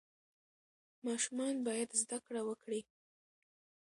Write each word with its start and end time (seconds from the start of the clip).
ماشومان 1.05 1.55
باید 1.67 1.89
زده 2.01 2.17
کړه 2.25 2.41
وکړي. 2.49 2.81